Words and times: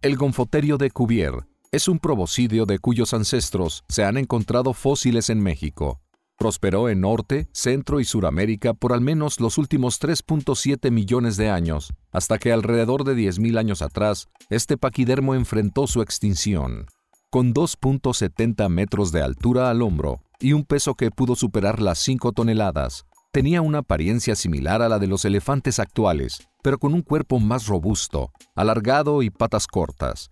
El 0.00 0.16
gonfoterio 0.16 0.78
de 0.78 0.92
Cuvier 0.92 1.48
es 1.72 1.88
un 1.88 1.98
proboscideo 1.98 2.66
de 2.66 2.78
cuyos 2.78 3.14
ancestros 3.14 3.82
se 3.88 4.04
han 4.04 4.16
encontrado 4.16 4.72
fósiles 4.72 5.28
en 5.28 5.40
México. 5.40 6.00
Prosperó 6.36 6.88
en 6.88 7.00
Norte, 7.00 7.48
Centro 7.52 7.98
y 7.98 8.04
Suramérica 8.04 8.74
por 8.74 8.92
al 8.92 9.00
menos 9.00 9.40
los 9.40 9.58
últimos 9.58 10.00
3.7 10.00 10.92
millones 10.92 11.36
de 11.36 11.50
años, 11.50 11.92
hasta 12.12 12.38
que 12.38 12.52
alrededor 12.52 13.02
de 13.02 13.16
10.000 13.16 13.58
años 13.58 13.82
atrás, 13.82 14.28
este 14.50 14.76
paquidermo 14.76 15.34
enfrentó 15.34 15.88
su 15.88 16.00
extinción. 16.00 16.86
Con 17.28 17.52
2.70 17.52 18.68
metros 18.68 19.10
de 19.10 19.22
altura 19.22 19.68
al 19.68 19.82
hombro 19.82 20.20
y 20.38 20.52
un 20.52 20.62
peso 20.62 20.94
que 20.94 21.10
pudo 21.10 21.34
superar 21.34 21.82
las 21.82 21.98
5 21.98 22.30
toneladas, 22.30 23.04
tenía 23.30 23.62
una 23.62 23.78
apariencia 23.78 24.34
similar 24.34 24.82
a 24.82 24.88
la 24.88 24.98
de 24.98 25.06
los 25.06 25.24
elefantes 25.24 25.78
actuales, 25.78 26.48
pero 26.62 26.78
con 26.78 26.94
un 26.94 27.02
cuerpo 27.02 27.38
más 27.40 27.66
robusto, 27.66 28.32
alargado 28.54 29.22
y 29.22 29.30
patas 29.30 29.66
cortas. 29.66 30.30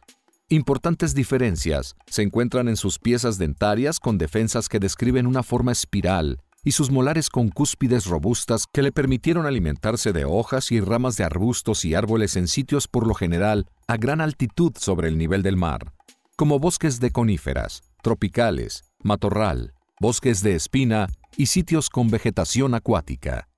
Importantes 0.49 1.15
diferencias 1.15 1.97
se 2.07 2.23
encuentran 2.23 2.69
en 2.69 2.77
sus 2.77 2.99
piezas 2.99 3.39
dentarias 3.39 3.99
con 3.99 4.19
defensas 4.19 4.69
que 4.69 4.79
describen 4.79 5.27
una 5.27 5.43
forma 5.43 5.73
espiral 5.73 6.41
y 6.63 6.73
sus 6.73 6.91
molares 6.91 7.31
con 7.31 7.49
cúspides 7.49 8.07
robustas 8.07 8.65
que 8.73 8.83
le 8.83 8.93
permitieron 8.93 9.47
alimentarse 9.47 10.13
de 10.13 10.25
hojas 10.25 10.73
y 10.73 10.81
ramas 10.81 11.17
de 11.17 11.25
arbustos 11.25 11.85
y 11.85 11.95
árboles 11.95 12.37
en 12.37 12.49
sitios 12.49 12.89
por 12.89 13.07
lo 13.07 13.15
general 13.15 13.67
a 13.89 13.97
gran 13.97 14.21
altitud 14.21 14.73
sobre 14.77 15.09
el 15.09 15.19
nivel 15.19 15.43
del 15.43 15.57
mar 15.57 15.93
como 16.37 16.59
bosques 16.59 17.01
de 17.01 17.11
coníferas, 17.11 17.83
tropicales, 18.03 18.85
matorral, 19.03 19.73
bosques 20.01 20.43
de 20.43 20.55
espina 20.55 21.09
y 21.37 21.47
sitios 21.47 21.91
con 21.91 22.09
vegetación 22.09 22.75
acuática. 22.75 23.49